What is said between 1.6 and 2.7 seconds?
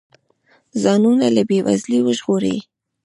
وزلۍ وژغوري.